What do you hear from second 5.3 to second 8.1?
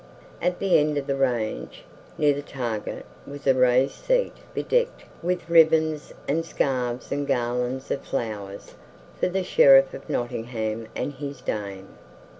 ribbons and scarfs and garlands of